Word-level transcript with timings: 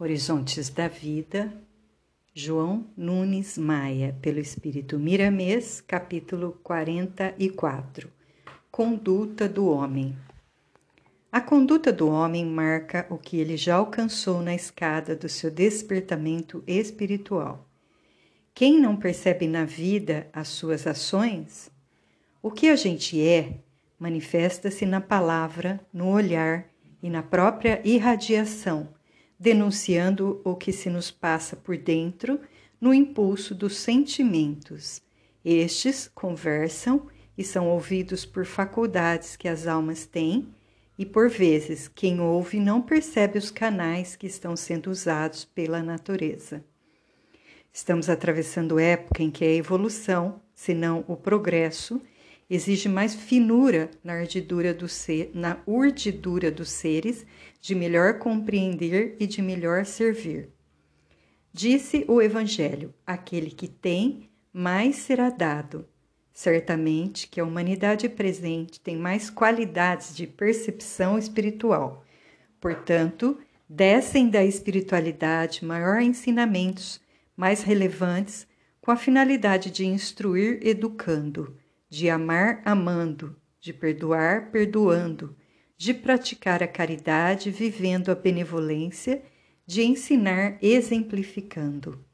Horizontes 0.00 0.68
da 0.68 0.86
Vida, 0.86 1.52
João 2.32 2.86
Nunes 2.96 3.58
Maia, 3.58 4.16
pelo 4.22 4.38
Espírito 4.38 4.96
Miramês, 4.96 5.80
capítulo 5.80 6.56
44 6.62 8.08
Conduta 8.70 9.48
do 9.48 9.68
Homem. 9.68 10.16
A 11.32 11.40
conduta 11.40 11.92
do 11.92 12.08
homem 12.08 12.46
marca 12.46 13.08
o 13.10 13.18
que 13.18 13.38
ele 13.38 13.56
já 13.56 13.74
alcançou 13.74 14.40
na 14.40 14.54
escada 14.54 15.16
do 15.16 15.28
seu 15.28 15.50
despertamento 15.50 16.62
espiritual. 16.64 17.68
Quem 18.54 18.80
não 18.80 18.94
percebe 18.94 19.48
na 19.48 19.64
vida 19.64 20.28
as 20.32 20.46
suas 20.46 20.86
ações? 20.86 21.72
O 22.40 22.52
que 22.52 22.68
a 22.68 22.76
gente 22.76 23.20
é 23.20 23.54
manifesta-se 23.98 24.86
na 24.86 25.00
palavra, 25.00 25.80
no 25.92 26.06
olhar 26.08 26.68
e 27.02 27.10
na 27.10 27.24
própria 27.24 27.82
irradiação 27.84 28.96
denunciando 29.38 30.40
o 30.44 30.56
que 30.56 30.72
se 30.72 30.90
nos 30.90 31.10
passa 31.10 31.54
por 31.54 31.76
dentro 31.76 32.40
no 32.80 32.92
impulso 32.92 33.54
dos 33.54 33.76
sentimentos. 33.76 35.00
Estes 35.44 36.10
conversam 36.12 37.06
e 37.36 37.44
são 37.44 37.68
ouvidos 37.68 38.26
por 38.26 38.44
faculdades 38.44 39.36
que 39.36 39.48
as 39.48 39.66
almas 39.66 40.04
têm, 40.04 40.48
e 40.98 41.06
por 41.06 41.30
vezes 41.30 41.86
quem 41.86 42.20
ouve 42.20 42.58
não 42.58 42.82
percebe 42.82 43.38
os 43.38 43.52
canais 43.52 44.16
que 44.16 44.26
estão 44.26 44.56
sendo 44.56 44.90
usados 44.90 45.44
pela 45.44 45.80
natureza. 45.80 46.64
Estamos 47.72 48.08
atravessando 48.08 48.80
época 48.80 49.22
em 49.22 49.30
que 49.30 49.44
a 49.44 49.54
evolução, 49.54 50.42
se 50.52 50.74
não 50.74 51.04
o 51.06 51.16
progresso, 51.16 52.02
exige 52.48 52.88
mais 52.88 53.14
finura 53.14 53.90
na 54.02 54.14
urdidura, 54.14 54.72
do 54.72 54.88
ser, 54.88 55.30
na 55.34 55.58
urdidura 55.66 56.50
dos 56.50 56.70
seres, 56.70 57.26
de 57.60 57.74
melhor 57.74 58.18
compreender 58.18 59.16
e 59.20 59.26
de 59.26 59.42
melhor 59.42 59.84
servir. 59.84 60.48
Disse 61.52 62.04
o 62.08 62.22
Evangelho: 62.22 62.94
aquele 63.06 63.50
que 63.50 63.68
tem, 63.68 64.30
mais 64.52 64.96
será 64.96 65.28
dado. 65.28 65.86
Certamente 66.32 67.26
que 67.26 67.40
a 67.40 67.44
humanidade 67.44 68.08
presente 68.08 68.80
tem 68.80 68.96
mais 68.96 69.28
qualidades 69.28 70.14
de 70.14 70.26
percepção 70.26 71.18
espiritual. 71.18 72.04
Portanto, 72.60 73.38
descem 73.68 74.30
da 74.30 74.44
espiritualidade 74.44 75.64
maior 75.64 76.00
ensinamentos 76.00 77.00
mais 77.36 77.62
relevantes 77.62 78.46
com 78.80 78.90
a 78.90 78.96
finalidade 78.96 79.70
de 79.70 79.84
instruir 79.84 80.60
educando 80.62 81.56
de 81.88 82.10
amar 82.10 82.60
amando, 82.64 83.36
de 83.60 83.72
perdoar 83.72 84.50
perdoando, 84.50 85.36
de 85.76 85.94
praticar 85.94 86.62
a 86.62 86.68
caridade 86.68 87.50
vivendo 87.50 88.10
a 88.10 88.14
benevolência, 88.14 89.22
de 89.66 89.82
ensinar 89.82 90.58
exemplificando. 90.60 92.04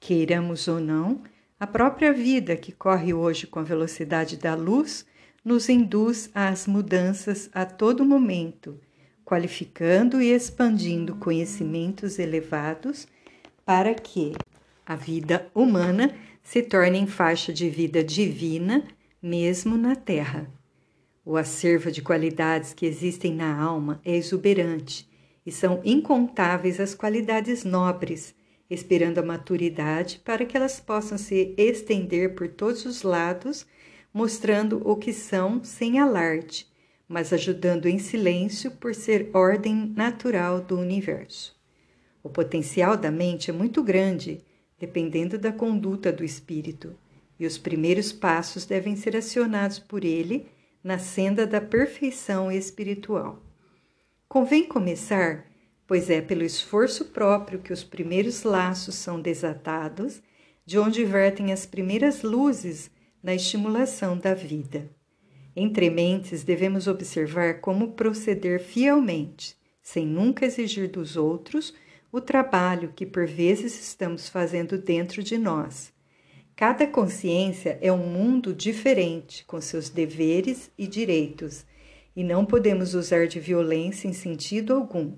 Queiramos 0.00 0.68
ou 0.68 0.80
não, 0.80 1.22
a 1.58 1.66
própria 1.66 2.12
vida 2.12 2.56
que 2.56 2.72
corre 2.72 3.14
hoje 3.14 3.46
com 3.46 3.58
a 3.58 3.62
velocidade 3.62 4.36
da 4.36 4.54
luz 4.54 5.06
nos 5.44 5.68
induz 5.68 6.30
às 6.34 6.66
mudanças 6.66 7.50
a 7.52 7.64
todo 7.64 8.04
momento, 8.04 8.80
qualificando 9.24 10.20
e 10.20 10.32
expandindo 10.32 11.16
conhecimentos 11.16 12.18
elevados 12.18 13.06
para 13.64 13.94
que 13.94 14.32
a 14.84 14.96
vida 14.96 15.50
humana 15.54 16.14
se 16.42 16.62
torne 16.62 16.98
em 16.98 17.06
faixa 17.06 17.52
de 17.52 17.68
vida 17.70 18.02
divina 18.02 18.86
mesmo 19.24 19.78
na 19.78 19.96
terra. 19.96 20.52
O 21.24 21.38
acervo 21.38 21.90
de 21.90 22.02
qualidades 22.02 22.74
que 22.74 22.84
existem 22.84 23.34
na 23.34 23.58
alma 23.58 23.98
é 24.04 24.14
exuberante 24.14 25.08
e 25.46 25.50
são 25.50 25.80
incontáveis 25.82 26.78
as 26.78 26.94
qualidades 26.94 27.64
nobres, 27.64 28.34
esperando 28.68 29.16
a 29.16 29.22
maturidade 29.22 30.20
para 30.22 30.44
que 30.44 30.54
elas 30.54 30.78
possam 30.78 31.16
se 31.16 31.54
estender 31.56 32.34
por 32.34 32.48
todos 32.48 32.84
os 32.84 33.02
lados, 33.02 33.66
mostrando 34.12 34.82
o 34.86 34.94
que 34.94 35.14
são 35.14 35.64
sem 35.64 35.98
alarde, 35.98 36.66
mas 37.08 37.32
ajudando 37.32 37.86
em 37.86 37.98
silêncio 37.98 38.72
por 38.72 38.94
ser 38.94 39.30
ordem 39.32 39.90
natural 39.96 40.60
do 40.60 40.78
universo. 40.78 41.58
O 42.22 42.28
potencial 42.28 42.94
da 42.94 43.10
mente 43.10 43.48
é 43.48 43.54
muito 43.54 43.82
grande, 43.82 44.44
dependendo 44.78 45.38
da 45.38 45.50
conduta 45.50 46.12
do 46.12 46.22
espírito 46.22 46.94
e 47.38 47.46
os 47.46 47.58
primeiros 47.58 48.12
passos 48.12 48.64
devem 48.64 48.96
ser 48.96 49.16
acionados 49.16 49.78
por 49.78 50.04
ele 50.04 50.46
na 50.82 50.98
senda 50.98 51.46
da 51.46 51.60
perfeição 51.60 52.52
espiritual. 52.52 53.42
Convém 54.28 54.64
começar, 54.64 55.46
pois 55.86 56.10
é 56.10 56.20
pelo 56.20 56.42
esforço 56.42 57.06
próprio 57.06 57.58
que 57.58 57.72
os 57.72 57.82
primeiros 57.82 58.42
laços 58.42 58.94
são 58.94 59.20
desatados, 59.20 60.22
de 60.66 60.78
onde 60.78 61.04
vertem 61.04 61.52
as 61.52 61.66
primeiras 61.66 62.22
luzes 62.22 62.90
na 63.22 63.34
estimulação 63.34 64.16
da 64.16 64.34
vida. 64.34 64.88
Entre 65.56 65.88
mentes, 65.88 66.42
devemos 66.42 66.86
observar 66.86 67.60
como 67.60 67.92
proceder 67.92 68.60
fielmente, 68.60 69.56
sem 69.82 70.06
nunca 70.06 70.46
exigir 70.46 70.88
dos 70.88 71.16
outros 71.16 71.74
o 72.10 72.20
trabalho 72.20 72.92
que 72.94 73.06
por 73.06 73.26
vezes 73.26 73.78
estamos 73.78 74.28
fazendo 74.28 74.78
dentro 74.78 75.22
de 75.22 75.36
nós 75.36 75.93
Cada 76.56 76.86
consciência 76.86 77.76
é 77.82 77.92
um 77.92 78.06
mundo 78.06 78.54
diferente, 78.54 79.44
com 79.44 79.60
seus 79.60 79.88
deveres 79.88 80.70
e 80.78 80.86
direitos, 80.86 81.66
e 82.14 82.22
não 82.22 82.46
podemos 82.46 82.94
usar 82.94 83.26
de 83.26 83.40
violência 83.40 84.06
em 84.06 84.12
sentido 84.12 84.72
algum. 84.72 85.16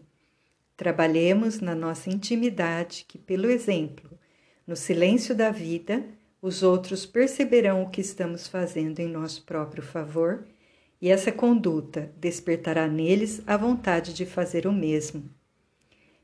Trabalhemos 0.79 1.61
na 1.61 1.75
nossa 1.75 2.09
intimidade, 2.09 3.05
que, 3.07 3.19
pelo 3.19 3.51
exemplo, 3.51 4.19
no 4.67 4.75
silêncio 4.75 5.35
da 5.35 5.51
vida, 5.51 6.03
os 6.41 6.63
outros 6.63 7.05
perceberão 7.05 7.83
o 7.83 7.91
que 7.91 8.01
estamos 8.01 8.49
fazendo 8.49 9.01
em 9.01 9.07
nosso 9.07 9.45
próprio 9.45 9.83
favor, 9.83 10.47
e 11.03 11.11
essa 11.11 11.31
conduta 11.31 12.11
despertará 12.17 12.89
neles 12.89 13.43
a 13.47 13.59
vontade 13.59 14.15
de 14.15 14.25
fazer 14.25 14.67
o 14.67 14.73
mesmo. 14.73 15.29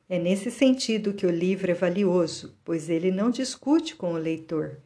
É 0.09 0.19
nesse 0.19 0.51
sentido 0.51 1.13
que 1.13 1.27
o 1.27 1.31
livro 1.31 1.71
é 1.71 1.75
valioso, 1.75 2.59
pois 2.65 2.89
ele 2.89 3.11
não 3.11 3.31
discute 3.31 3.95
com 3.95 4.15
o 4.15 4.19
leitor 4.19 4.81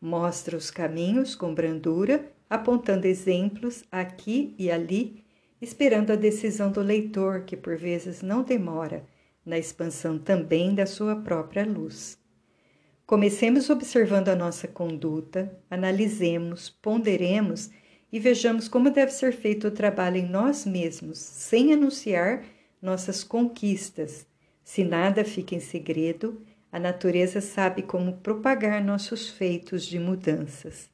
Mostra 0.00 0.56
os 0.56 0.70
caminhos 0.70 1.34
com 1.34 1.54
brandura, 1.54 2.32
apontando 2.48 3.06
exemplos 3.06 3.84
aqui 3.92 4.54
e 4.58 4.70
ali, 4.70 5.22
esperando 5.60 6.10
a 6.12 6.16
decisão 6.16 6.72
do 6.72 6.80
leitor, 6.80 7.42
que 7.44 7.56
por 7.56 7.76
vezes 7.76 8.22
não 8.22 8.42
demora, 8.42 9.04
na 9.44 9.58
expansão 9.58 10.18
também 10.18 10.74
da 10.74 10.86
sua 10.86 11.16
própria 11.16 11.66
luz. 11.66 12.18
Comecemos 13.04 13.68
observando 13.68 14.28
a 14.28 14.36
nossa 14.36 14.68
conduta, 14.68 15.58
analisemos, 15.68 16.70
ponderemos 16.70 17.70
e 18.12 18.18
vejamos 18.18 18.68
como 18.68 18.90
deve 18.90 19.12
ser 19.12 19.32
feito 19.32 19.68
o 19.68 19.70
trabalho 19.70 20.16
em 20.16 20.28
nós 20.28 20.64
mesmos, 20.64 21.18
sem 21.18 21.72
anunciar 21.72 22.44
nossas 22.80 23.22
conquistas. 23.22 24.26
Se 24.64 24.84
nada 24.84 25.24
fica 25.24 25.54
em 25.54 25.60
segredo, 25.60 26.40
a 26.72 26.78
natureza 26.78 27.40
sabe 27.40 27.82
como 27.82 28.18
propagar 28.18 28.82
nossos 28.82 29.28
feitos 29.28 29.84
de 29.84 29.98
mudanças. 29.98 30.88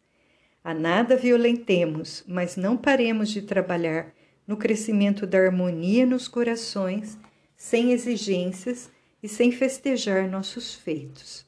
A 0.65 0.73
nada 0.73 1.17
violentemos, 1.17 2.25
mas 2.27 2.57
não 2.57 2.77
paremos 2.77 3.31
de 3.31 3.43
trabalhar 3.43 4.13
no 4.47 4.57
crescimento 4.57 5.27
da 5.27 5.39
harmonia 5.39 6.07
nos 6.07 6.29
corações, 6.29 7.19
sem 7.57 7.93
exigências 7.93 8.91
e 9.23 9.29
sem 9.29 9.53
festejar 9.53 10.29
nossos 10.29 10.75
feitos. 10.75 11.45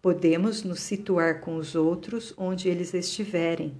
Podemos 0.00 0.62
nos 0.62 0.80
situar 0.80 1.40
com 1.40 1.56
os 1.56 1.74
outros 1.74 2.32
onde 2.36 2.68
eles 2.68 2.94
estiverem. 2.94 3.76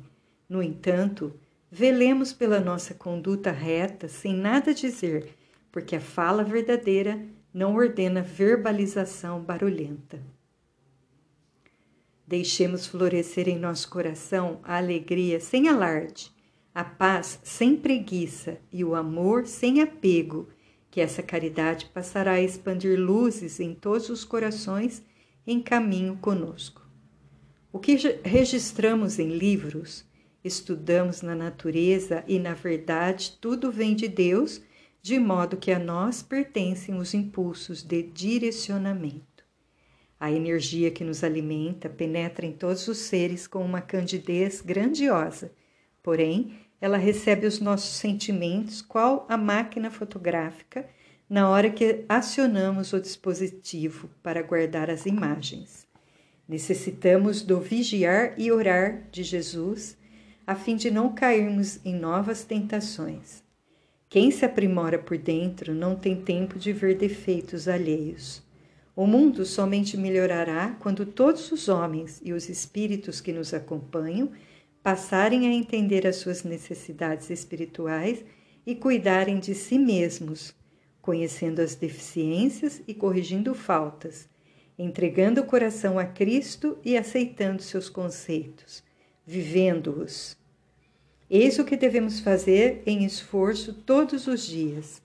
No 0.48 0.62
entanto, 0.62 1.32
velemos 1.70 2.32
pela 2.32 2.60
nossa 2.60 2.94
conduta 2.94 3.50
reta 3.50 4.08
sem 4.08 4.34
nada 4.34 4.74
dizer, 4.74 5.34
porque 5.70 5.96
a 5.96 6.00
fala 6.00 6.42
verdadeira 6.42 7.20
não 7.52 7.74
ordena 7.74 8.22
verbalização 8.22 9.40
barulhenta. 9.40 10.20
Deixemos 12.26 12.86
florescer 12.86 13.48
em 13.48 13.58
nosso 13.58 13.88
coração 13.88 14.60
a 14.62 14.76
alegria 14.76 15.40
sem 15.40 15.68
alarde, 15.68 16.30
a 16.74 16.84
paz 16.84 17.40
sem 17.42 17.74
preguiça 17.74 18.58
e 18.70 18.84
o 18.84 18.94
amor 18.94 19.46
sem 19.46 19.80
apego, 19.80 20.48
que 20.90 21.00
essa 21.00 21.22
caridade 21.22 21.86
passará 21.86 22.32
a 22.32 22.40
expandir 22.40 22.98
luzes 22.98 23.60
em 23.60 23.74
todos 23.74 24.10
os 24.10 24.24
corações 24.24 25.02
em 25.46 25.60
caminho 25.60 26.16
conosco. 26.18 26.82
O 27.72 27.78
que 27.78 27.96
registramos 28.22 29.18
em 29.18 29.36
livros, 29.36 30.04
estudamos 30.44 31.22
na 31.22 31.34
natureza 31.34 32.24
e, 32.26 32.38
na 32.38 32.54
verdade, 32.54 33.38
tudo 33.40 33.72
vem 33.72 33.94
de 33.94 34.08
Deus 34.08 34.60
de 35.08 35.18
modo 35.18 35.56
que 35.56 35.72
a 35.72 35.78
nós 35.78 36.22
pertencem 36.22 36.94
os 36.94 37.14
impulsos 37.14 37.82
de 37.82 38.02
direcionamento. 38.02 39.42
A 40.20 40.30
energia 40.30 40.90
que 40.90 41.02
nos 41.02 41.24
alimenta 41.24 41.88
penetra 41.88 42.44
em 42.44 42.52
todos 42.52 42.86
os 42.88 42.98
seres 42.98 43.46
com 43.46 43.64
uma 43.64 43.80
candidez 43.80 44.60
grandiosa, 44.60 45.50
porém, 46.02 46.58
ela 46.78 46.98
recebe 46.98 47.46
os 47.46 47.58
nossos 47.58 47.96
sentimentos, 47.96 48.82
qual 48.82 49.24
a 49.30 49.38
máquina 49.38 49.90
fotográfica, 49.90 50.86
na 51.26 51.48
hora 51.48 51.70
que 51.70 52.04
acionamos 52.06 52.92
o 52.92 53.00
dispositivo 53.00 54.10
para 54.22 54.42
guardar 54.42 54.90
as 54.90 55.06
imagens. 55.06 55.86
Necessitamos 56.46 57.40
do 57.40 57.58
vigiar 57.58 58.34
e 58.36 58.52
orar 58.52 59.08
de 59.10 59.22
Jesus 59.22 59.96
a 60.46 60.54
fim 60.54 60.76
de 60.76 60.90
não 60.90 61.14
cairmos 61.14 61.80
em 61.82 61.94
novas 61.94 62.44
tentações. 62.44 63.47
Quem 64.10 64.30
se 64.30 64.42
aprimora 64.42 64.98
por 64.98 65.18
dentro 65.18 65.74
não 65.74 65.94
tem 65.94 66.16
tempo 66.16 66.58
de 66.58 66.72
ver 66.72 66.96
defeitos 66.96 67.68
alheios. 67.68 68.42
O 68.96 69.06
mundo 69.06 69.44
somente 69.44 69.98
melhorará 69.98 70.74
quando 70.80 71.04
todos 71.04 71.52
os 71.52 71.68
homens 71.68 72.18
e 72.24 72.32
os 72.32 72.48
espíritos 72.48 73.20
que 73.20 73.34
nos 73.34 73.52
acompanham 73.52 74.32
passarem 74.82 75.46
a 75.46 75.52
entender 75.52 76.06
as 76.06 76.16
suas 76.16 76.42
necessidades 76.42 77.28
espirituais 77.28 78.24
e 78.66 78.74
cuidarem 78.74 79.38
de 79.38 79.54
si 79.54 79.78
mesmos, 79.78 80.54
conhecendo 81.02 81.60
as 81.60 81.74
deficiências 81.74 82.82
e 82.88 82.94
corrigindo 82.94 83.54
faltas, 83.54 84.26
entregando 84.78 85.42
o 85.42 85.46
coração 85.46 85.98
a 85.98 86.06
Cristo 86.06 86.78
e 86.82 86.96
aceitando 86.96 87.62
seus 87.62 87.90
conceitos, 87.90 88.82
vivendo-os. 89.26 90.37
Eis 91.30 91.58
o 91.58 91.64
que 91.64 91.76
devemos 91.76 92.20
fazer 92.20 92.82
em 92.86 93.04
esforço 93.04 93.74
todos 93.74 94.26
os 94.26 94.46
dias: 94.46 95.02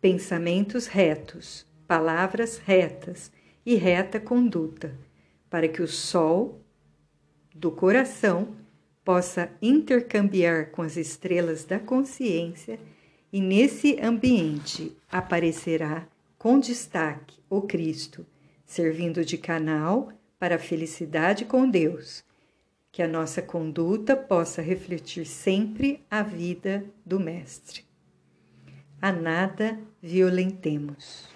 pensamentos 0.00 0.86
retos, 0.86 1.66
palavras 1.86 2.58
retas 2.58 3.32
e 3.64 3.74
reta 3.74 4.20
conduta, 4.20 4.94
para 5.48 5.68
que 5.68 5.80
o 5.80 5.88
sol 5.88 6.60
do 7.54 7.70
coração 7.70 8.54
possa 9.02 9.50
intercambiar 9.62 10.70
com 10.70 10.82
as 10.82 10.96
estrelas 10.96 11.64
da 11.64 11.78
consciência 11.78 12.78
e 13.32 13.40
nesse 13.40 13.98
ambiente 13.98 14.94
aparecerá 15.10 16.06
com 16.38 16.58
destaque 16.58 17.36
o 17.48 17.62
Cristo, 17.62 18.26
servindo 18.66 19.24
de 19.24 19.38
canal 19.38 20.12
para 20.38 20.56
a 20.56 20.58
felicidade 20.58 21.44
com 21.46 21.68
Deus 21.68 22.24
que 22.92 23.02
a 23.02 23.08
nossa 23.08 23.40
conduta 23.40 24.14
possa 24.14 24.60
refletir 24.60 25.24
sempre 25.24 26.04
a 26.10 26.22
vida 26.22 26.84
do 27.06 27.18
Mestre. 27.18 27.86
A 29.00 29.10
nada 29.10 29.80
violentemos. 30.02 31.31